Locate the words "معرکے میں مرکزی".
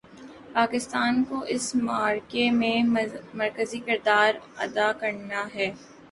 1.77-3.79